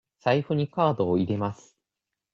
[0.19, 1.77] 財布にカードを入れます。